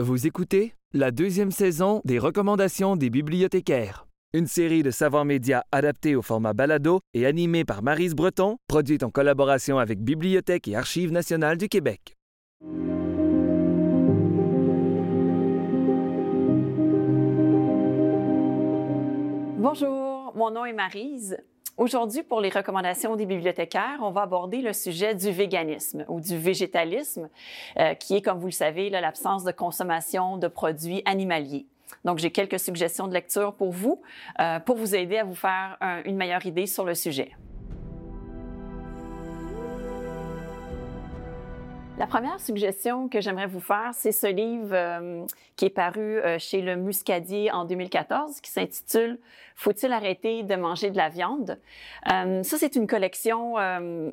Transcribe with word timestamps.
Vous 0.00 0.26
écoutez 0.26 0.74
la 0.92 1.12
deuxième 1.12 1.52
saison 1.52 2.00
des 2.04 2.18
recommandations 2.18 2.96
des 2.96 3.10
bibliothécaires, 3.10 4.08
une 4.32 4.48
série 4.48 4.82
de 4.82 4.90
savoirs 4.90 5.24
médias 5.24 5.62
adaptés 5.70 6.16
au 6.16 6.22
format 6.22 6.52
balado 6.52 6.98
et 7.14 7.26
animée 7.26 7.64
par 7.64 7.80
Marise 7.84 8.16
Breton, 8.16 8.56
produite 8.66 9.04
en 9.04 9.10
collaboration 9.10 9.78
avec 9.78 10.00
Bibliothèque 10.00 10.66
et 10.66 10.74
Archives 10.74 11.12
nationales 11.12 11.58
du 11.58 11.68
Québec. 11.68 12.16
Bonjour, 19.58 20.32
mon 20.34 20.50
nom 20.50 20.64
est 20.64 20.72
Marise. 20.72 21.36
Aujourd'hui, 21.76 22.22
pour 22.22 22.40
les 22.40 22.50
recommandations 22.50 23.16
des 23.16 23.26
bibliothécaires, 23.26 23.98
on 24.00 24.12
va 24.12 24.22
aborder 24.22 24.62
le 24.62 24.72
sujet 24.72 25.16
du 25.16 25.32
véganisme 25.32 26.04
ou 26.08 26.20
du 26.20 26.38
végétalisme, 26.38 27.28
euh, 27.80 27.94
qui 27.94 28.14
est, 28.14 28.22
comme 28.22 28.38
vous 28.38 28.46
le 28.46 28.52
savez, 28.52 28.90
l'absence 28.90 29.42
de 29.42 29.50
consommation 29.50 30.36
de 30.36 30.46
produits 30.46 31.02
animaliers. 31.04 31.66
Donc, 32.04 32.18
j'ai 32.18 32.30
quelques 32.30 32.60
suggestions 32.60 33.08
de 33.08 33.12
lecture 33.12 33.54
pour 33.54 33.72
vous, 33.72 34.00
euh, 34.38 34.60
pour 34.60 34.76
vous 34.76 34.94
aider 34.94 35.18
à 35.18 35.24
vous 35.24 35.34
faire 35.34 35.76
un, 35.80 36.00
une 36.04 36.16
meilleure 36.16 36.46
idée 36.46 36.66
sur 36.66 36.84
le 36.84 36.94
sujet. 36.94 37.32
La 41.96 42.08
première 42.08 42.40
suggestion 42.40 43.08
que 43.08 43.20
j'aimerais 43.20 43.46
vous 43.46 43.60
faire, 43.60 43.90
c'est 43.92 44.10
ce 44.10 44.26
livre 44.26 44.72
euh, 44.72 45.24
qui 45.54 45.66
est 45.66 45.70
paru 45.70 46.18
euh, 46.18 46.40
chez 46.40 46.60
le 46.60 46.74
Muscadier 46.74 47.52
en 47.52 47.64
2014, 47.64 48.40
qui 48.40 48.50
s'intitule 48.50 49.20
Faut-il 49.54 49.92
arrêter 49.92 50.42
de 50.42 50.56
manger 50.56 50.90
de 50.90 50.96
la 50.96 51.08
viande? 51.08 51.56
Euh, 52.10 52.42
Ça, 52.42 52.58
c'est 52.58 52.74
une 52.74 52.88
collection 52.88 53.54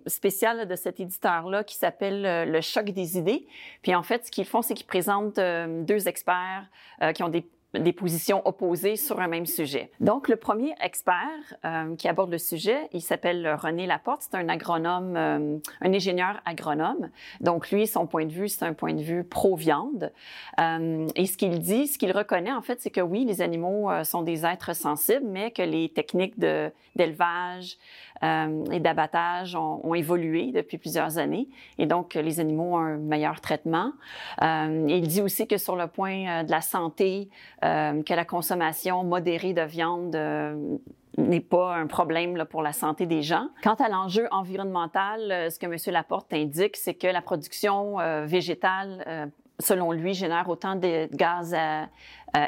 spéciale 0.05 0.67
de 0.67 0.76
cet 0.76 0.99
éditeur-là 0.99 1.63
qui 1.63 1.76
s'appelle 1.76 2.52
Le 2.52 2.62
choc 2.62 2.91
des 2.91 3.17
idées. 3.17 3.48
Puis 3.82 3.95
en 3.95 4.04
fait, 4.04 4.27
ce 4.27 4.32
qu'ils 4.32 4.45
font, 4.45 4.62
c'est 4.62 4.76
qu'ils 4.76 4.85
présentent 4.85 5.40
deux 5.40 6.07
experts 6.07 6.68
qui 7.16 7.23
ont 7.23 7.29
des 7.29 7.48
des 7.74 7.94
positions 7.94 8.42
opposées 8.46 8.96
sur 8.96 9.20
un 9.20 9.28
même 9.28 9.46
sujet. 9.46 9.91
Donc, 10.00 10.27
le 10.27 10.36
premier 10.36 10.74
expert 10.82 11.18
euh, 11.64 11.96
qui 11.96 12.08
aborde 12.08 12.32
le 12.32 12.38
sujet, 12.38 12.90
il 12.91 13.02
s'appelle 13.02 13.55
René 13.62 13.88
Laporte. 13.88 14.24
C'est 14.30 14.38
un 14.38 14.50
agronome, 14.50 15.16
euh, 15.16 15.58
un 15.82 15.94
ingénieur 15.94 16.41
agronome. 16.46 17.10
Donc, 17.40 17.72
lui, 17.72 17.88
son 17.88 18.08
point 18.08 18.26
de 18.26 18.32
vue, 18.32 18.50
c'est 18.50 18.66
un 18.66 18.74
point 18.74 18.94
de 18.94 19.02
vue 19.02 19.24
pro-viande. 19.24 20.12
Euh, 20.60 21.08
et 21.16 21.26
ce 21.26 21.38
qu'il 21.38 21.60
dit, 21.60 21.88
ce 21.88 21.98
qu'il 21.98 22.12
reconnaît, 22.12 22.52
en 22.52 22.62
fait, 22.62 22.82
c'est 22.82 22.90
que 22.90 23.02
oui, 23.02 23.26
les 23.26 23.41
animaux 23.41 23.90
euh, 23.90 24.04
sont 24.04 24.22
des 24.22 24.46
êtres 24.46 24.76
sensibles, 24.76 25.26
mais 25.26 25.52
que 25.52 25.62
les 25.62 25.90
techniques 25.90 26.40
d'élevage 26.40 27.78
euh, 28.24 28.66
et 28.72 28.80
d'abattage 28.80 29.56
ont, 29.56 29.80
ont, 29.84 29.96
évolué 29.96 30.52
depuis 30.52 30.78
plusieurs 30.78 31.18
années. 31.18 31.48
Et 31.78 31.85
donc, 31.85 32.13
les 32.16 32.40
animaux 32.40 32.76
ont 32.76 32.78
un 32.78 32.98
meilleur 32.98 33.41
traitement. 33.41 33.94
il 34.41 35.08
dit 35.08 35.22
aussi 35.22 35.48
que 35.48 35.58
sur 35.58 35.76
le 35.76 35.88
point 35.88 36.44
de 36.44 36.52
la 36.52 36.62
santé, 36.62 37.30
euh, 37.63 38.01
que 38.01 38.13
la 38.13 38.26
consommation 38.26 39.04
modérée 39.04 39.54
de 39.54 39.62
viande 39.62 40.15
euh, 40.15 40.77
n'est 41.17 41.41
pas 41.41 41.76
un 41.76 41.85
problème 41.85 42.43
pour 42.49 42.63
la 42.63 42.73
santé 42.73 43.05
des 43.05 43.21
gens. 43.21 43.49
Quant 43.62 43.76
à 43.76 43.87
l'enjeu 43.87 44.27
environnemental, 44.31 45.31
euh, 45.31 45.49
ce 45.51 45.59
que 45.59 45.67
M. 45.67 45.76
Laporte 45.93 46.34
indique, 46.34 46.76
c'est 46.76 46.95
que 46.95 47.07
la 47.07 47.21
production 47.21 47.98
végétale 48.26 49.32
selon 49.59 49.91
lui, 49.91 50.15
génère 50.15 50.49
autant 50.49 50.76
de 50.76 51.07
gaz 51.15 51.54
à 51.54 51.87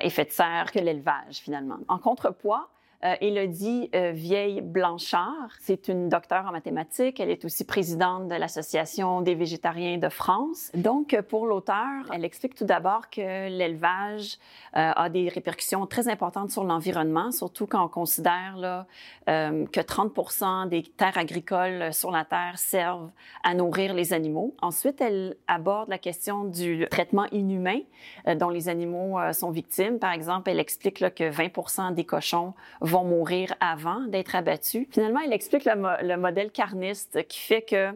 effet 0.01 0.25
de 0.25 0.31
serre 0.31 0.71
que 0.71 0.79
l'élevage, 0.79 1.35
finalement. 1.35 1.77
En 1.87 1.99
contrepoids, 1.99 2.69
euh, 3.03 3.15
Élodie 3.21 3.89
euh, 3.95 4.11
Vieille-Blanchard, 4.11 5.49
c'est 5.59 5.87
une 5.87 6.09
docteure 6.09 6.45
en 6.47 6.51
mathématiques. 6.51 7.19
Elle 7.19 7.29
est 7.29 7.43
aussi 7.45 7.65
présidente 7.65 8.27
de 8.27 8.35
l'Association 8.35 9.21
des 9.21 9.35
végétariens 9.35 9.97
de 9.97 10.09
France. 10.09 10.71
Donc, 10.73 11.19
pour 11.29 11.47
l'auteur, 11.47 12.05
elle 12.13 12.23
explique 12.25 12.55
tout 12.55 12.65
d'abord 12.65 13.09
que 13.09 13.49
l'élevage 13.49 14.37
euh, 14.75 14.91
a 14.95 15.09
des 15.09 15.29
répercussions 15.29 15.85
très 15.85 16.07
importantes 16.07 16.51
sur 16.51 16.63
l'environnement, 16.63 17.31
surtout 17.31 17.67
quand 17.67 17.83
on 17.83 17.89
considère 17.89 18.85
euh, 19.29 19.65
que 19.67 19.79
30% 19.79 20.67
des 20.67 20.83
terres 20.83 21.17
agricoles 21.17 21.93
sur 21.93 22.11
la 22.11 22.25
Terre 22.25 22.57
servent 22.57 23.09
à 23.43 23.53
nourrir 23.53 23.93
les 23.93 24.11
animaux. 24.11 24.53
Ensuite, 24.61 24.99
elle 24.99 25.35
aborde 25.47 25.89
la 25.89 25.97
question 25.97 26.45
du 26.45 26.85
traitement 26.89 27.25
inhumain 27.31 27.79
euh, 28.27 28.35
dont 28.35 28.49
les 28.49 28.67
animaux 28.67 29.19
euh, 29.19 29.31
sont 29.31 29.51
victimes. 29.51 29.99
Par 29.99 30.11
exemple, 30.11 30.49
elle 30.49 30.59
explique 30.59 30.99
que 31.15 31.31
20% 31.31 31.93
des 31.93 32.03
cochons 32.03 32.53
mourir 33.01 33.55
avant 33.59 34.01
d'être 34.01 34.35
abattus. 34.35 34.85
Finalement, 34.91 35.21
elle 35.25 35.33
explique 35.33 35.65
le 35.65 36.15
modèle 36.15 36.51
carniste 36.51 37.27
qui 37.27 37.39
fait 37.39 37.63
que 37.63 37.91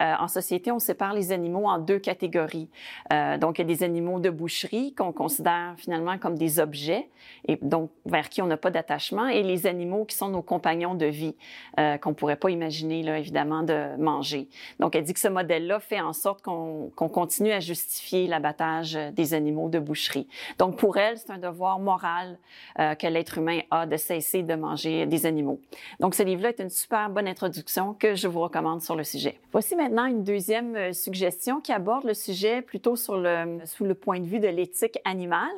euh, 0.00 0.14
en 0.18 0.28
société, 0.28 0.72
on 0.72 0.78
sépare 0.78 1.12
les 1.12 1.32
animaux 1.32 1.66
en 1.66 1.78
deux 1.78 1.98
catégories. 1.98 2.68
Euh, 3.12 3.38
donc, 3.38 3.58
il 3.58 3.62
y 3.62 3.64
a 3.64 3.74
des 3.74 3.82
animaux 3.82 4.20
de 4.20 4.30
boucherie 4.30 4.94
qu'on 4.94 5.12
considère 5.12 5.74
finalement 5.76 6.18
comme 6.18 6.36
des 6.36 6.58
objets, 6.58 7.08
et 7.46 7.58
donc 7.60 7.90
vers 8.06 8.28
qui 8.28 8.42
on 8.42 8.46
n'a 8.46 8.56
pas 8.56 8.70
d'attachement, 8.70 9.28
et 9.28 9.42
les 9.42 9.66
animaux 9.66 10.04
qui 10.04 10.16
sont 10.16 10.28
nos 10.28 10.42
compagnons 10.42 10.94
de 10.94 11.06
vie, 11.06 11.34
euh, 11.78 11.98
qu'on 11.98 12.14
pourrait 12.14 12.36
pas 12.36 12.50
imaginer, 12.50 13.02
là, 13.02 13.18
évidemment, 13.18 13.62
de 13.62 13.96
manger. 13.98 14.48
Donc, 14.78 14.94
elle 14.94 15.04
dit 15.04 15.12
que 15.12 15.20
ce 15.20 15.28
modèle-là 15.28 15.80
fait 15.80 16.00
en 16.00 16.12
sorte 16.12 16.42
qu'on 16.42 16.90
qu 16.96 17.08
continue 17.08 17.52
à 17.52 17.60
justifier 17.60 18.26
l'abattage 18.26 18.94
des 19.12 19.34
animaux 19.34 19.68
de 19.68 19.78
boucherie. 19.78 20.26
Donc, 20.58 20.76
pour 20.76 20.96
elle, 20.96 21.18
c'est 21.18 21.30
un 21.30 21.38
devoir 21.38 21.78
moral 21.78 22.38
euh, 22.78 22.94
que 22.94 23.06
l'être 23.06 23.38
humain 23.38 23.60
a 23.70 23.86
de 23.86 23.96
cesser 23.96 24.42
de 24.42 24.54
manger 24.54 25.06
des 25.06 25.26
animaux. 25.26 25.60
Donc, 25.98 26.14
ce 26.14 26.22
livre-là 26.22 26.50
est 26.50 26.60
une 26.60 26.70
super 26.70 27.10
bonne 27.10 27.28
introduction 27.28 27.94
que 27.94 28.14
je 28.14 28.28
vous 28.28 28.40
recommande 28.40 28.80
sur 28.80 28.96
le 28.96 29.04
sujet. 29.04 29.38
Voici 29.52 29.76
maintenant 29.76 29.89
maintenant 29.90 30.06
une 30.06 30.22
deuxième 30.22 30.76
euh, 30.76 30.92
suggestion 30.92 31.60
qui 31.60 31.72
aborde 31.72 32.04
le 32.04 32.14
sujet 32.14 32.62
plutôt 32.62 32.94
sur 32.94 33.16
le, 33.16 33.58
sous 33.64 33.84
le 33.84 33.94
point 33.94 34.20
de 34.20 34.24
vue 34.24 34.38
de 34.38 34.46
l'éthique 34.46 34.98
animale. 35.04 35.48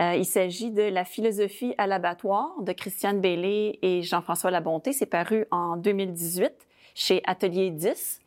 Euh, 0.00 0.14
il 0.16 0.24
s'agit 0.24 0.70
de 0.70 0.82
La 0.82 1.04
philosophie 1.04 1.74
à 1.78 1.86
l'abattoir 1.86 2.60
de 2.60 2.72
Christiane 2.72 3.20
Bailey 3.20 3.78
et 3.82 4.02
Jean-François 4.02 4.50
Labonté. 4.50 4.92
C'est 4.92 5.06
paru 5.06 5.46
en 5.52 5.76
2018 5.76 6.52
chez 6.94 7.22
Atelier 7.24 7.70
10. 7.70 8.20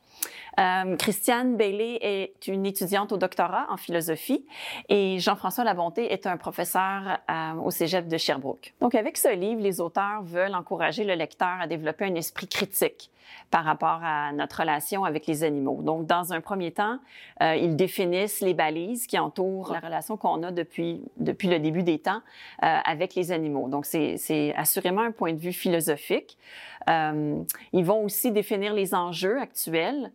Euh, 0.60 0.96
Christiane 0.98 1.56
Bailey 1.56 1.98
est 2.02 2.48
une 2.48 2.66
étudiante 2.66 3.12
au 3.12 3.18
doctorat 3.18 3.68
en 3.70 3.78
philosophie 3.78 4.46
et 4.90 5.20
Jean-François 5.20 5.64
Labonté 5.64 6.12
est 6.12 6.28
un 6.28 6.38
professeur 6.38 7.20
euh, 7.30 7.54
au 7.64 7.72
Cégep 7.72 8.08
de 8.08 8.18
Sherbrooke. 8.18 8.74
Donc, 8.82 8.96
avec 8.96 9.18
ce 9.18 9.34
livre, 9.34 9.62
les 9.62 9.80
auteurs 9.80 10.24
veulent 10.24 10.56
encourager 10.56 11.04
le 11.04 11.14
lecteur 11.14 11.58
à 11.60 11.68
développer 11.68 12.06
un 12.06 12.16
esprit 12.16 12.48
critique 12.48 13.10
par 13.50 13.64
rapport 13.64 14.02
à 14.04 14.34
notre 14.34 14.60
relation 14.60 15.06
avec 15.06 15.26
les 15.26 15.44
animaux. 15.44 15.82
Donc, 15.82 16.06
dans 16.06 16.34
un 16.34 16.42
premier 16.42 16.72
temps, 16.72 17.00
euh, 17.42 17.56
ils 17.56 17.78
définissent 17.78 18.42
les 18.42 18.54
balises 18.54 19.08
qui 19.08 19.18
entourent 19.18 19.72
la 19.72 19.80
relation 19.80 20.18
qu'on 20.18 20.44
a 20.44 20.52
depuis, 20.52 21.02
depuis 21.16 21.48
le 21.48 21.60
début 21.60 21.84
des 21.84 22.00
temps 22.00 22.22
avec 22.60 23.16
les 23.16 23.32
animaux. 23.32 23.70
Donc, 23.70 23.86
c'est 23.86 24.54
assurément 24.58 25.02
un 25.02 25.12
point 25.12 25.34
de 25.34 25.40
vue 25.40 25.54
philosophique. 25.54 26.38
Ils 26.88 27.86
vont 27.86 28.04
aussi 28.04 28.32
définir 28.32 28.74
les 28.74 28.94
enjeux 28.94 29.40
actuels 29.40 30.12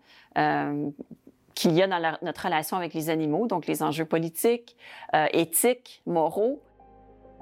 qu'il 1.56 1.72
y 1.72 1.82
a 1.82 1.88
dans 1.88 2.18
notre 2.22 2.44
relation 2.44 2.76
avec 2.76 2.94
les 2.94 3.10
animaux, 3.10 3.46
donc 3.46 3.66
les 3.66 3.82
enjeux 3.82 4.04
politiques, 4.04 4.76
euh, 5.14 5.26
éthiques, 5.32 6.02
moraux. 6.06 6.62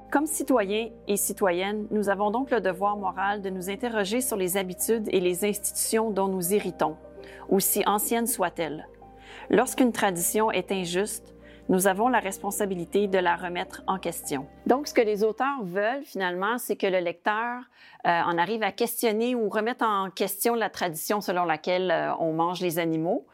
Comme 0.09 0.25
citoyens 0.25 0.89
et 1.07 1.17
citoyennes, 1.17 1.87
nous 1.91 2.09
avons 2.09 2.31
donc 2.31 2.49
le 2.49 2.61
devoir 2.61 2.95
moral 2.95 3.41
de 3.41 3.49
nous 3.49 3.69
interroger 3.69 4.21
sur 4.21 4.37
les 4.37 4.55
habitudes 4.55 5.09
et 5.11 5.19
les 5.19 5.43
institutions 5.43 6.11
dont 6.11 6.29
nous 6.29 6.53
héritons, 6.53 6.95
aussi 7.49 7.83
anciennes 7.85 8.27
soient-elles. 8.27 8.87
Lorsqu'une 9.49 9.91
tradition 9.91 10.49
est 10.49 10.71
injuste, 10.71 11.34
nous 11.67 11.87
avons 11.87 12.09
la 12.09 12.19
responsabilité 12.19 13.07
de 13.07 13.17
la 13.17 13.35
remettre 13.35 13.81
en 13.87 13.97
question. 13.97 14.45
Donc, 14.67 14.87
ce 14.87 14.93
que 14.93 15.01
les 15.01 15.23
auteurs 15.23 15.63
veulent 15.63 16.03
finalement, 16.03 16.57
c'est 16.57 16.75
que 16.75 16.85
le 16.85 16.99
lecteur 16.99 17.61
euh, 18.05 18.09
en 18.09 18.37
arrive 18.37 18.61
à 18.61 18.71
questionner 18.71 19.33
ou 19.33 19.49
remettre 19.49 19.83
en 19.83 20.09
question 20.11 20.53
la 20.53 20.69
tradition 20.69 21.21
selon 21.21 21.43
laquelle 21.43 21.89
euh, 21.91 22.15
on 22.19 22.33
mange 22.33 22.61
les 22.61 22.77
animaux, 22.77 23.25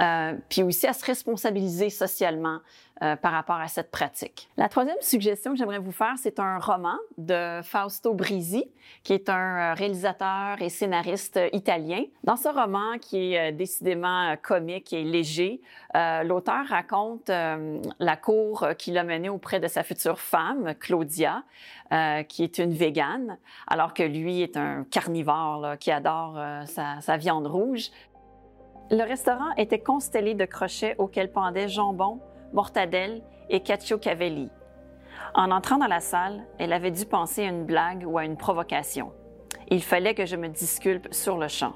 euh, 0.00 0.34
puis 0.48 0.62
aussi 0.62 0.86
à 0.86 0.92
se 0.92 1.04
responsabiliser 1.04 1.90
socialement 1.90 2.58
euh, 3.02 3.16
par 3.16 3.32
rapport 3.32 3.56
à 3.56 3.68
cette 3.68 3.90
pratique. 3.90 4.48
La 4.56 4.68
troisième 4.68 4.96
suggestion 5.00 5.52
que 5.52 5.58
j'aimerais 5.58 5.78
vous 5.78 5.92
faire, 5.92 6.14
c'est 6.16 6.38
un 6.38 6.58
roman 6.58 6.96
de 7.18 7.60
Fausto 7.62 8.14
Brisi, 8.14 8.64
qui 9.02 9.12
est 9.12 9.28
un 9.28 9.74
réalisateur 9.74 10.60
et 10.60 10.68
scénariste 10.68 11.40
italien. 11.52 12.04
Dans 12.24 12.36
ce 12.36 12.48
roman, 12.48 12.98
qui 13.00 13.34
est 13.34 13.52
décidément 13.52 14.36
comique 14.42 14.92
et 14.92 15.04
léger, 15.04 15.60
euh, 15.96 16.22
l'auteur 16.24 16.66
raconte 16.66 17.30
euh, 17.30 17.80
la 17.98 18.16
cour 18.16 18.66
qu'il 18.78 18.98
a 18.98 19.04
menée 19.04 19.28
auprès 19.28 19.60
de 19.60 19.68
sa 19.68 19.82
future 19.82 20.18
femme, 20.18 20.74
Claudia, 20.78 21.42
euh, 21.92 22.22
qui 22.22 22.44
est 22.44 22.58
une 22.58 22.72
végane, 22.72 23.38
alors 23.66 23.94
que 23.94 24.02
lui 24.02 24.42
est 24.42 24.56
un 24.56 24.84
carnivore 24.90 25.76
qui 25.80 25.90
adore 25.90 26.38
sa, 26.66 27.00
sa 27.00 27.16
viande 27.16 27.46
rouge. 27.46 27.90
Le 28.90 29.02
restaurant 29.02 29.52
était 29.56 29.80
constellé 29.80 30.34
de 30.34 30.44
crochets 30.44 30.94
auxquels 30.98 31.32
pendaient 31.32 31.68
jambon, 31.68 32.20
mortadelle 32.52 33.22
et 33.48 33.60
cavelli. 33.60 34.50
En 35.34 35.50
entrant 35.50 35.78
dans 35.78 35.86
la 35.86 36.00
salle, 36.00 36.44
elle 36.58 36.72
avait 36.72 36.90
dû 36.90 37.04
penser 37.04 37.44
à 37.44 37.48
une 37.48 37.64
blague 37.64 38.04
ou 38.06 38.18
à 38.18 38.24
une 38.24 38.36
provocation. 38.36 39.12
Il 39.68 39.82
fallait 39.82 40.14
que 40.14 40.26
je 40.26 40.36
me 40.36 40.48
disculpe 40.48 41.12
sur 41.12 41.38
le 41.38 41.48
champ. 41.48 41.74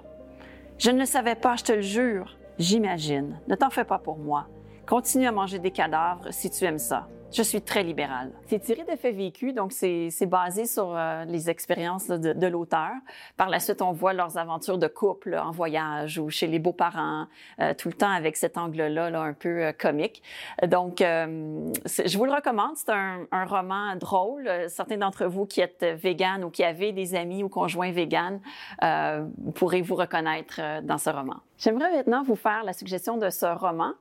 Je 0.79 0.91
ne 0.91 1.01
le 1.01 1.05
savais 1.05 1.35
pas, 1.35 1.57
je 1.57 1.65
te 1.65 1.73
le 1.73 1.83
jure. 1.83 2.37
J'imagine. 2.59 3.41
Ne 3.49 3.55
t'en 3.55 3.71
fais 3.71 3.85
pas 3.85 3.99
pour 3.99 4.19
moi. 4.19 4.47
Continue 4.87 5.27
à 5.27 5.33
manger 5.33 5.59
des 5.59 5.71
cadavres 5.71 6.33
si 6.33 6.51
tu 6.51 6.65
aimes 6.65 6.79
ça. 6.79 7.07
Je 7.33 7.43
suis 7.43 7.63
très 7.63 7.85
libérale. 7.85 8.33
C'est 8.47 8.59
tiré 8.59 8.83
de 8.83 8.97
faits 8.97 9.15
vécus, 9.15 9.55
donc 9.55 9.71
c'est 9.71 10.11
basé 10.27 10.67
sur 10.67 10.97
euh, 10.97 11.25
les 11.27 11.49
expériences 11.49 12.09
de, 12.09 12.47
l'auteur. 12.49 12.91
Par 13.37 13.49
la 13.49 13.61
suite, 13.61 13.83
on 13.83 13.93
voit 13.93 14.13
leurs 14.13 14.37
aventures 14.37 14.79
de 14.79 14.89
couple 14.89 15.37
en 15.37 15.53
voyage 15.53 16.19
ou 16.19 16.29
chez 16.29 16.49
les 16.49 16.59
beaux-parents, 16.59 17.27
euh, 17.61 17.73
tout 17.75 17.87
le 17.87 17.95
temps 17.95 18.11
avec 18.11 18.37
cet 18.37 18.59
angle-là 18.59 19.11
là, 19.11 19.21
un 19.21 19.33
peu 19.33 19.63
euh, 19.67 19.73
comique. 19.73 20.25
Donc, 20.67 20.99
je 20.99 22.19
vous 22.19 22.25
le 22.25 22.33
recommande. 22.33 22.77
C'est 22.77 22.91
un, 22.91 23.21
un, 23.31 23.45
roman 23.45 23.95
drôle. 23.95 24.51
Certains 24.67 24.97
d'entre 24.97 25.27
vous 25.27 25.47
qui 25.47 25.61
êtes 25.61 25.85
véganes 25.85 26.43
ou 26.43 26.51
qui 26.51 26.65
avez 26.65 26.91
des 26.91 27.15
amis 27.15 27.45
ou 27.45 27.49
conjoints 27.49 27.93
véganes 27.93 28.41
pourrez 29.55 29.83
vous 29.83 29.95
reconnaître 29.95 30.83
dans 30.83 30.99
ce 30.99 31.11
roman. 31.11 31.37
J'aimerais 31.59 31.93
maintenant 31.93 32.23
vous 32.23 32.37
faire 32.37 32.65
la 32.65 32.73
suggestion 32.73 33.19
de 33.19 33.31
ce 33.31 33.47
roman 33.47 33.93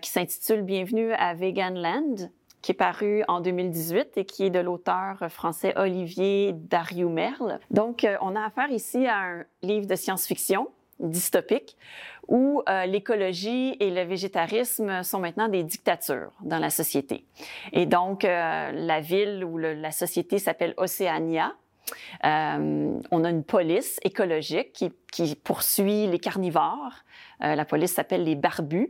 qui 0.00 0.10
s'intitule 0.10 0.62
Bienvenue 0.62 1.12
à 1.12 1.34
Veganland 1.34 2.30
qui 2.62 2.72
est 2.72 2.74
paru 2.74 3.22
en 3.28 3.40
2018 3.40 4.16
et 4.16 4.24
qui 4.24 4.44
est 4.44 4.50
de 4.50 4.58
l'auteur 4.58 5.18
français 5.28 5.72
Olivier 5.76 6.52
Dariou-Merle. 6.52 7.60
Donc, 7.70 8.04
euh, 8.04 8.16
on 8.20 8.34
a 8.34 8.44
affaire 8.44 8.70
ici 8.70 9.06
à 9.06 9.18
un 9.18 9.44
livre 9.62 9.86
de 9.86 9.94
science-fiction 9.94 10.68
dystopique 10.98 11.76
où 12.28 12.62
euh, 12.68 12.86
l'écologie 12.86 13.76
et 13.78 13.90
le 13.90 14.02
végétarisme 14.02 15.02
sont 15.02 15.20
maintenant 15.20 15.48
des 15.48 15.62
dictatures 15.62 16.32
dans 16.42 16.58
la 16.58 16.70
société. 16.70 17.24
Et 17.72 17.86
donc, 17.86 18.24
euh, 18.24 18.72
la 18.72 19.00
ville 19.00 19.44
ou 19.44 19.58
la 19.58 19.92
société 19.92 20.38
s'appelle 20.38 20.74
Océania. 20.76 21.54
Euh, 22.24 23.00
on 23.10 23.24
a 23.24 23.30
une 23.30 23.44
police 23.44 23.98
écologique 24.02 24.72
qui, 25.12 25.34
poursuit 25.36 26.06
les 26.06 26.18
carnivores. 26.18 26.92
Euh, 27.42 27.54
la 27.54 27.64
police 27.64 27.94
s'appelle 27.94 28.24
les 28.24 28.34
barbus. 28.34 28.88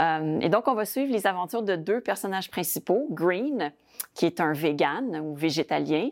Euh, 0.00 0.40
et 0.40 0.48
donc, 0.48 0.66
on 0.66 0.74
va 0.74 0.86
suivre 0.86 1.12
les 1.12 1.26
aventures 1.26 1.62
de 1.62 1.76
deux 1.76 2.00
personnages 2.00 2.50
principaux, 2.50 3.06
Green, 3.10 3.72
qui 4.14 4.24
est 4.24 4.40
un 4.40 4.52
vegan 4.52 5.20
ou 5.20 5.34
végétalien, 5.34 6.08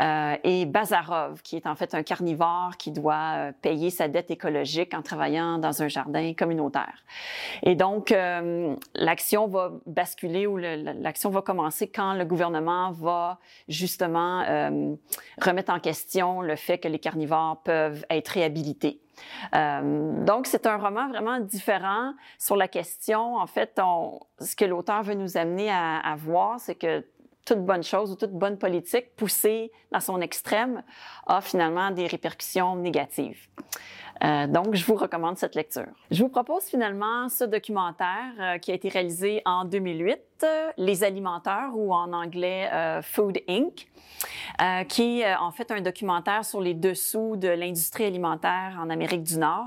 euh, 0.00 0.36
et 0.44 0.64
Bazarov, 0.64 1.42
qui 1.42 1.56
est 1.56 1.66
en 1.66 1.74
fait 1.74 1.94
un 1.94 2.02
carnivore 2.02 2.76
qui 2.78 2.92
doit 2.92 3.34
euh, 3.36 3.52
payer 3.62 3.90
sa 3.90 4.06
dette 4.08 4.30
écologique 4.30 4.94
en 4.94 5.02
travaillant 5.02 5.58
dans 5.58 5.82
un 5.82 5.88
jardin 5.88 6.34
communautaire. 6.34 7.04
Et 7.62 7.74
donc, 7.74 8.12
euh, 8.12 8.74
l'action 8.94 9.48
va 9.48 9.72
basculer 9.86 10.46
ou 10.46 10.56
l'action 10.56 11.30
va 11.30 11.42
commencer 11.42 11.88
quand 11.88 12.14
le 12.14 12.24
gouvernement 12.24 12.92
va 12.92 13.38
justement 13.68 14.44
remettre 15.40 15.72
en 15.72 15.80
question 15.80 16.40
le 16.42 16.56
fait 16.56 16.78
que 16.78 16.88
les 16.88 16.98
carnivores 16.98 17.62
peuvent 17.62 18.04
être 18.10 18.28
réhabilités. 18.28 19.00
Donc, 19.52 20.46
c'est 20.46 20.66
un 20.66 20.76
roman 20.76 21.08
vraiment 21.08 21.40
différent 21.40 22.14
sur 22.38 22.56
la 22.56 22.68
question. 22.68 23.36
En 23.36 23.46
fait, 23.46 23.80
ce 24.40 24.54
que 24.54 24.64
l'auteur 24.64 25.02
veut 25.02 25.14
nous 25.14 25.36
amener 25.36 25.70
à 25.70 26.14
voir, 26.16 26.60
c'est 26.60 26.76
que 26.76 27.04
toute 27.48 27.64
bonne 27.64 27.82
chose 27.82 28.12
ou 28.12 28.16
toute 28.16 28.32
bonne 28.32 28.58
politique 28.58 29.16
poussée 29.16 29.72
dans 29.90 30.00
son 30.00 30.20
extrême 30.20 30.82
a 31.26 31.40
finalement 31.40 31.90
des 31.90 32.06
répercussions 32.06 32.76
négatives. 32.76 33.48
Euh, 34.24 34.46
donc, 34.46 34.74
je 34.74 34.84
vous 34.84 34.94
recommande 34.94 35.36
cette 35.36 35.54
lecture. 35.54 35.86
Je 36.10 36.22
vous 36.22 36.28
propose 36.28 36.64
finalement 36.64 37.28
ce 37.28 37.44
documentaire 37.44 38.32
euh, 38.40 38.58
qui 38.58 38.72
a 38.72 38.74
été 38.74 38.88
réalisé 38.88 39.42
en 39.44 39.64
2008, 39.64 40.18
euh, 40.42 40.70
Les 40.76 41.04
Alimenteurs 41.04 41.70
ou 41.74 41.94
en 41.94 42.12
anglais 42.12 42.68
Food 43.02 43.38
Inc., 43.48 43.88
qui 44.88 45.20
est 45.20 45.36
en 45.36 45.50
fait 45.52 45.70
un 45.70 45.80
documentaire 45.80 46.44
sur 46.44 46.60
les 46.60 46.74
dessous 46.74 47.36
de 47.36 47.48
l'industrie 47.48 48.04
alimentaire 48.04 48.78
en 48.80 48.90
Amérique 48.90 49.22
du 49.22 49.38
Nord. 49.38 49.66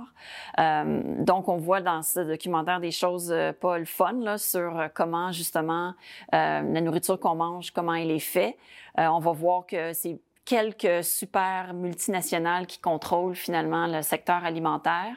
donc, 0.57 1.47
on 1.47 1.57
voit 1.57 1.81
dans 1.81 2.01
ce 2.01 2.19
documentaire 2.19 2.79
des 2.79 2.91
choses 2.91 3.33
pas 3.61 3.77
le 3.77 3.85
fun 3.85 4.13
là, 4.19 4.37
sur 4.37 4.89
comment 4.93 5.31
justement 5.31 5.93
la 6.31 6.61
nourriture 6.61 7.19
qu'on 7.19 7.35
mange, 7.35 7.71
comment 7.71 7.93
elle 7.93 8.11
est 8.11 8.19
faite. 8.19 8.57
on 8.97 9.19
va 9.19 9.31
voir 9.31 9.65
que 9.65 9.93
c'est 9.93 10.19
quelques 10.45 11.03
super 11.03 11.73
multinationales 11.73 12.67
qui 12.67 12.79
contrôlent 12.79 13.35
finalement 13.35 13.87
le 13.87 14.01
secteur 14.01 14.43
alimentaire. 14.43 15.15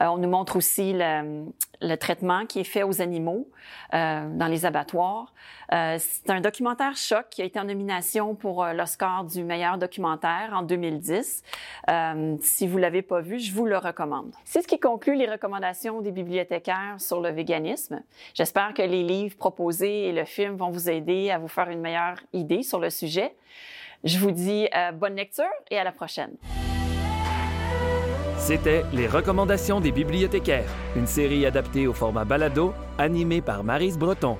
Euh, 0.00 0.06
on 0.06 0.18
nous 0.18 0.28
montre 0.28 0.56
aussi 0.56 0.94
le, 0.94 1.96
traitement 1.96 2.46
qui 2.46 2.60
est 2.60 2.64
fait 2.64 2.82
aux 2.82 3.02
animaux 3.02 3.48
euh, 3.92 4.28
dans 4.34 4.46
les 4.46 4.64
abattoirs. 4.64 5.32
Euh, 5.72 5.96
c'est 5.98 6.30
un 6.30 6.40
documentaire 6.40 6.96
choc 6.96 7.26
qui 7.30 7.42
a 7.42 7.44
été 7.44 7.58
en 7.58 7.64
nomination 7.64 8.34
pour 8.34 8.64
l'Oscar 8.66 9.24
du 9.24 9.44
meilleur 9.44 9.78
documentaire 9.78 10.50
en 10.52 10.62
2010. 10.62 11.42
Euh, 11.90 12.36
si 12.40 12.66
vous 12.66 12.78
l'avez 12.78 13.02
pas 13.02 13.20
vu, 13.20 13.38
je 13.38 13.52
vous 13.52 13.66
le 13.66 13.78
recommande. 13.78 14.32
C'est 14.44 14.62
ce 14.62 14.68
qui 14.68 14.78
conclut 14.78 15.16
les 15.16 15.26
recommandations 15.26 16.00
des 16.00 16.12
bibliothécaires 16.12 16.96
sur 16.98 17.20
le 17.20 17.30
véganisme. 17.30 18.02
J'espère 18.34 18.74
que 18.74 18.82
les 18.82 19.02
livres 19.02 19.36
proposés 19.36 20.08
et 20.08 20.12
le 20.12 20.24
film 20.24 20.56
vont 20.56 20.70
vous 20.70 20.88
aider 20.88 21.30
à 21.30 21.38
vous 21.38 21.48
faire 21.48 21.68
une 21.68 21.80
meilleure 21.80 22.16
idée 22.32 22.62
sur 22.62 22.78
le 22.78 22.90
sujet. 22.90 23.34
Je 24.04 24.18
vous 24.18 24.32
dis 24.32 24.68
euh, 24.74 24.92
bonne 24.92 25.14
lecture 25.14 25.44
et 25.70 25.78
à 25.78 25.84
la 25.84 25.92
prochaine. 25.92 26.36
C'était 28.36 28.82
Les 28.92 29.06
recommandations 29.06 29.80
des 29.80 29.92
bibliothécaires, 29.92 30.68
une 30.96 31.06
série 31.06 31.46
adaptée 31.46 31.86
au 31.86 31.92
format 31.92 32.24
balado, 32.24 32.74
animée 32.98 33.40
par 33.40 33.62
Marise 33.62 33.98
Breton. 33.98 34.36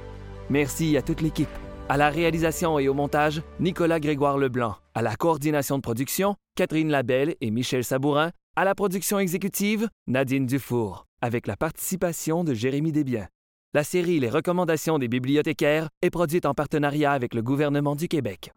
Merci 0.51 0.97
à 0.97 1.03
toute 1.03 1.21
l'équipe. 1.21 1.49
À 1.89 1.97
la 1.97 2.11
réalisation 2.11 2.81
et 2.81 2.89
au 2.89 2.95
montage, 2.95 3.43
Nicolas 3.61 4.01
Grégoire 4.01 4.39
Leblanc. 4.39 4.75
À 4.95 5.03
la 5.03 5.15
coordination 5.15 5.77
de 5.77 5.83
production, 5.83 6.35
Catherine 6.57 6.91
Labelle 6.91 7.37
et 7.41 7.53
Michel 7.53 7.85
Sabourin. 7.85 8.33
À 8.57 8.65
la 8.65 8.75
production 8.75 9.21
exécutive, 9.21 9.89
Nadine 10.09 10.47
Dufour, 10.47 11.07
avec 11.21 11.47
la 11.47 11.57
participation 11.57 12.43
de 12.43 12.55
Jérémy 12.55 12.91
Desbiens. 12.91 13.29
La 13.75 13.85
série 13.85 14.19
Les 14.19 14.29
recommandations 14.29 14.99
des 14.99 15.09
bibliothécaires 15.09 15.89
est 16.03 16.11
produite 16.11 16.47
en 16.47 16.55
partenariat 16.55 17.13
avec 17.13 17.33
le 17.35 17.43
gouvernement 17.43 17.95
du 17.95 18.09
Québec. 18.09 18.53